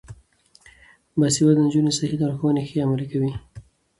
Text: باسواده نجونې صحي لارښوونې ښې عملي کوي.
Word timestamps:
باسواده 1.19 1.59
نجونې 1.65 1.91
صحي 1.97 2.15
لارښوونې 2.21 2.61
ښې 2.69 2.77
عملي 2.85 3.05
کوي. 3.11 3.31